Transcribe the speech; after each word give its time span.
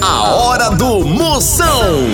A 0.00 0.34
hora 0.34 0.70
do 0.70 1.04
Moção. 1.04 2.06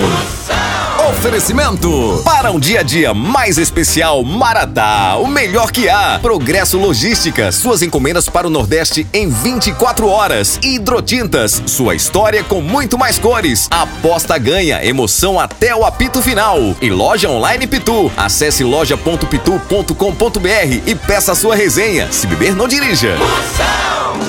Oferecimento 1.09 2.21
para 2.25 2.51
um 2.51 2.59
dia 2.59 2.81
a 2.81 2.83
dia 2.83 3.13
mais 3.13 3.57
especial 3.57 4.25
Maratá, 4.25 5.15
o 5.17 5.25
melhor 5.25 5.71
que 5.71 5.87
há. 5.87 6.19
Progresso 6.21 6.77
Logística, 6.77 7.49
suas 7.49 7.81
encomendas 7.81 8.27
para 8.27 8.45
o 8.45 8.49
Nordeste 8.49 9.07
em 9.13 9.29
24 9.29 10.09
horas. 10.09 10.59
Hidrotintas, 10.61 11.63
sua 11.65 11.95
história 11.95 12.43
com 12.43 12.61
muito 12.61 12.97
mais 12.97 13.17
cores. 13.17 13.69
Aposta 13.71 14.37
ganha, 14.37 14.83
emoção 14.83 15.39
até 15.39 15.73
o 15.73 15.85
apito 15.85 16.21
final. 16.21 16.59
E 16.81 16.89
loja 16.89 17.29
online 17.29 17.67
Pitu. 17.67 18.11
Acesse 18.17 18.65
loja.pitu.com.br 18.65 20.81
e 20.85 20.93
peça 20.93 21.31
a 21.31 21.35
sua 21.35 21.55
resenha. 21.55 22.11
Se 22.11 22.27
beber, 22.27 22.53
não 22.53 22.67
dirija. 22.67 23.15
Moção! 23.15 24.19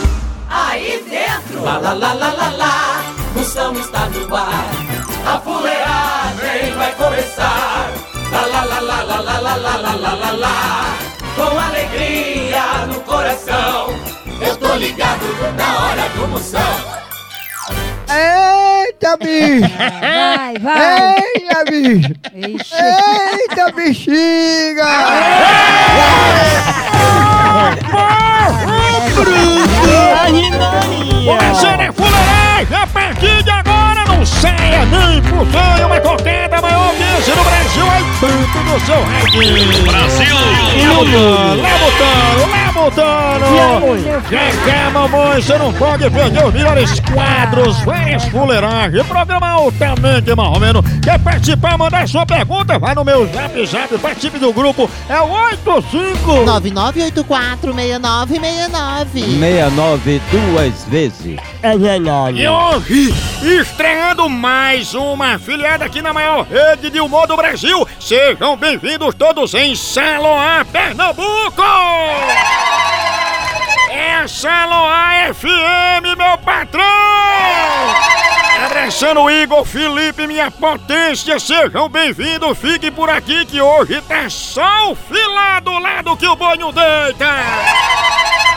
Aí 0.49 1.03
dentro! 1.11 1.65
Lá, 1.65 1.79
lá, 1.79 1.93
lá, 1.93 2.13
lá, 2.13 2.33
lá, 2.33 2.53
lá. 2.57 2.88
Moção 3.49 3.73
está 3.81 4.05
no 4.11 4.37
ar. 4.37 4.69
A 5.27 5.41
fuleagem 5.41 6.75
vai 6.77 6.93
começar. 6.97 7.91
Lá, 8.31 8.43
lá, 8.43 8.63
lá, 8.63 8.81
lá, 8.81 9.01
lá, 9.01 9.21
lá, 9.21 9.39
lá, 9.41 9.57
lá, 9.57 9.77
lá, 9.77 9.95
lá, 9.95 10.13
lá, 10.13 10.31
lá. 10.33 10.99
Com 11.35 11.59
alegria 11.59 12.87
no 12.89 13.01
coração. 13.01 13.89
Eu 14.47 14.55
tô 14.55 14.75
ligado 14.75 15.25
na 15.57 15.79
hora 15.79 16.09
do 16.11 16.29
Moção. 16.29 16.61
Eita, 18.11 19.17
bicho! 19.17 19.79
Vai, 19.79 20.59
vai. 20.59 21.17
Eita, 21.17 21.65
bicho! 21.71 22.15
Ixi. 22.35 22.75
Eita, 22.75 23.73
bexiga! 23.73 24.85
Começando 27.91 28.68
Produção 38.53 38.65
no 38.65 38.81
seu 38.81 39.05
reggae. 39.05 39.83
Brasil! 39.83 40.37
Labutão, 41.57 42.49
Labutão, 42.51 43.28
já 44.31 44.51
cá, 44.65 44.89
mamãe, 44.91 45.43
você 45.43 45.59
não 45.59 45.71
pode 45.75 46.09
perder 46.11 46.47
os 46.47 46.55
melhores 46.55 46.99
quadros, 47.01 47.79
várias 47.81 48.25
fuleiragens, 48.25 49.07
programa 49.07 49.47
altamente 49.49 50.35
marromeno. 50.35 50.83
Quer 51.03 51.19
participar, 51.19 51.77
mandar 51.77 52.09
sua 52.09 52.25
pergunta? 52.25 52.79
Vai 52.79 52.95
no 52.95 53.05
meu 53.05 53.27
zap 53.27 53.67
zap, 53.67 53.99
participe 53.99 54.39
do 54.39 54.53
grupo, 54.55 54.89
é 55.09 55.21
o 55.21 55.29
85... 55.29 56.45
99846969. 56.45 59.13
69 59.13 60.23
duas 60.31 60.85
vezes. 60.85 61.37
É 61.63 61.77
verdade. 61.77 62.41
E 62.41 62.49
hoje, 62.49 63.13
estreando 63.43 64.29
mais 64.31 64.95
uma 64.95 65.35
afiliada 65.35 65.85
aqui 65.85 66.01
na 66.01 66.13
maior 66.15 66.47
rede 66.47 66.89
de 66.91 67.01
humor 67.01 67.27
do 67.27 67.37
Brasil. 67.37 67.87
Sejam 68.01 68.57
bem-vindos 68.57 69.15
todos 69.15 69.53
em 69.55 69.75
Saloá, 69.75 70.65
Pernambuco! 70.73 71.63
É 74.29 74.31
Saloá 74.31 75.33
FM, 75.33 76.19
meu 76.19 76.37
patrão! 76.45 76.85
Abraçando 78.67 79.23
o 79.23 79.31
Igor, 79.31 79.65
Felipe, 79.65 80.27
minha 80.27 80.51
potência, 80.51 81.41
sejam 81.41 81.89
bem-vindos, 81.89 82.59
fiquem 82.59 82.93
por 82.93 83.09
aqui 83.09 83.47
que 83.47 83.59
hoje 83.59 84.03
tá 84.03 84.29
só 84.29 84.93
o 84.93 84.95
filado 84.95 85.79
lá 85.79 86.03
do 86.03 86.15
que 86.15 86.27
o 86.27 86.37
boi 86.37 86.59
não 86.59 86.71
deita! 86.71 87.27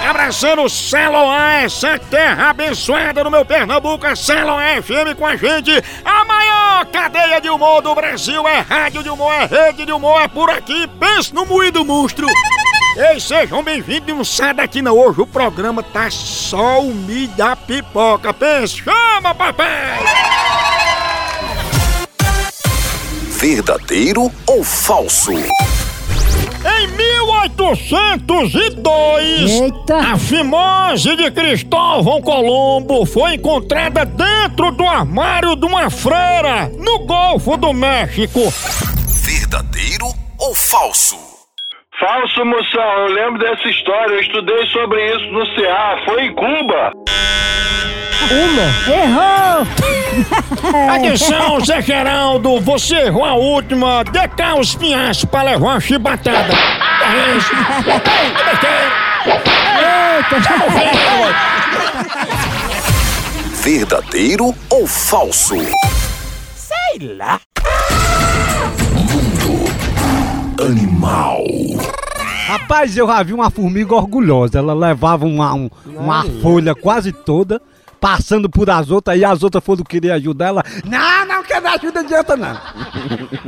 Abraçando 0.10 0.64
o 0.64 0.70
Celoá, 0.70 1.62
essa 1.62 1.98
terra 1.98 2.50
abençoada 2.50 3.24
no 3.24 3.32
meu 3.32 3.46
Pernambuco, 3.46 4.06
a 4.06 4.14
Celoá 4.14 4.76
FM 4.84 5.18
com 5.18 5.26
a 5.26 5.38
gente. 5.38 5.72
A 6.04 6.26
maior 6.26 6.86
cadeia 6.88 7.40
de 7.40 7.50
humor 7.50 7.82
do 7.82 7.96
Brasil 7.96 8.46
é 8.46 8.60
rádio 8.60 9.04
de 9.04 9.10
humor, 9.10 9.32
é 9.32 9.46
rede 9.46 9.86
de 9.86 9.94
humor, 9.94 10.22
é 10.22 10.28
por 10.28 10.50
aqui. 10.50 10.86
Pense 11.00 11.34
no 11.34 11.46
moído 11.46 11.86
monstro. 11.86 12.28
Ei, 12.98 13.20
sejam 13.20 13.64
bem-vindos 13.64 14.10
e 14.10 14.14
não 14.14 14.24
sai 14.24 14.54
daqui 14.54 14.82
não. 14.82 14.96
Hoje 14.98 15.22
o 15.22 15.28
programa 15.28 15.82
tá 15.82 16.10
só 16.12 16.82
o 16.82 16.94
mi 16.94 17.26
da 17.28 17.56
pipoca. 17.56 18.34
Pense, 18.34 18.78
chama, 18.84 19.34
papai! 19.34 20.00
Verdadeiro 23.40 24.30
ou 24.46 24.64
falso? 24.64 25.32
Em 25.32 26.88
1802, 26.88 29.50
Eita. 29.50 29.98
a 29.98 30.18
fimose 30.18 31.16
de 31.16 31.32
Cristóvão 31.32 32.22
Colombo 32.22 33.06
foi 33.06 33.36
encontrada 33.36 34.06
dentro 34.06 34.72
do 34.72 34.86
armário 34.86 35.56
de 35.56 35.66
uma 35.66 35.90
freira 35.90 36.70
no 36.78 37.00
Golfo 37.06 37.56
do 37.58 37.74
México. 37.74 38.54
Verdadeiro 39.24 40.06
ou 40.38 40.54
falso? 40.54 41.18
Falso, 42.02 42.44
moção, 42.44 42.98
eu 42.98 43.14
lembro 43.14 43.40
dessa 43.40 43.68
história, 43.70 44.16
eu 44.16 44.22
estudei 44.22 44.66
sobre 44.72 45.16
isso 45.16 45.32
no 45.32 45.46
CA, 45.54 46.02
foi 46.04 46.24
em 46.24 46.34
Cuba. 46.34 46.92
Errou! 48.88 49.68
Atenção, 50.96 51.60
Zé 51.64 51.80
Geraldo, 51.80 52.60
você 52.60 52.96
errou 52.96 53.24
a 53.24 53.36
última. 53.36 54.04
Dê 54.06 54.28
cá 54.28 54.56
os 54.56 54.74
pinhaços 54.74 55.26
pra 55.26 55.44
levar 55.44 55.68
uma 55.68 55.80
chibatada. 55.80 56.54
É. 57.04 57.38
É. 58.66 58.92
Verdadeiro 63.62 64.56
ou 64.72 64.88
falso? 64.88 65.56
Sei 66.56 67.16
lá. 67.16 67.40
Animal. 70.60 71.61
Rapaz, 72.52 72.98
eu 72.98 73.08
já 73.08 73.24
vi 73.24 73.34
uma 73.34 73.50
formiga 73.50 73.96
orgulhosa. 73.96 74.58
Ela 74.60 74.74
levava 74.74 75.26
uma, 75.26 75.54
um- 75.54 75.70
uma 75.86 76.24
folha 76.42 76.76
quase 76.76 77.12
toda, 77.14 77.62
passando 78.00 78.50
por 78.50 78.70
as 78.70 78.90
outras, 78.92 79.18
e 79.18 79.24
as 79.24 79.42
outras 79.44 79.64
foram 79.64 79.84
querer 79.84 80.12
ajudar 80.12 80.48
ela. 80.48 80.64
Não, 80.86 81.26
não 81.28 81.44
quer 81.44 81.62
me 81.62 81.70
ajuda, 81.70 82.02
adianta 82.02 82.36
não. 82.36 82.58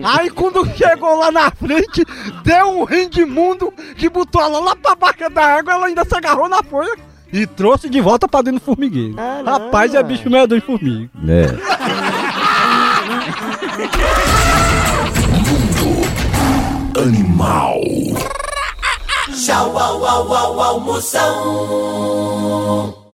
Aí 0.03 0.29
quando 0.29 0.65
chegou 0.75 1.17
lá 1.19 1.31
na 1.31 1.51
frente, 1.51 2.05
deu 2.43 2.79
um 2.79 2.83
rim 2.85 3.09
de 3.09 3.25
mundo 3.25 3.73
que 3.97 4.07
botou 4.09 4.41
ela 4.41 4.59
lá 4.59 4.75
pra 4.75 4.95
baixo 4.95 5.29
da 5.33 5.57
água, 5.57 5.73
ela 5.73 5.87
ainda 5.87 6.05
se 6.05 6.15
agarrou 6.15 6.47
na 6.47 6.63
folha. 6.63 6.95
E 7.31 7.47
trouxe 7.47 7.89
de 7.89 7.99
volta 7.99 8.27
pra 8.27 8.43
dentro 8.43 8.59
do 8.59 8.63
formigueiro. 8.65 9.15
Rapaz, 9.43 9.93
é 9.95 10.03
bicho 10.03 10.29
medonho 10.29 10.61
de 10.61 10.67
formiga. 10.67 11.09
É. 11.27 12.63
Animal. 16.95 17.81
Tchau, 19.31 19.71
au, 19.71 20.03
au, 20.03 20.27
au, 20.27 20.59
au, 20.59 20.79
Moção! 20.81 22.23